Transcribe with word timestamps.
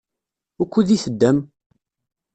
Wukud 0.57 0.87
i 0.95 0.97
teddam? 1.03 1.37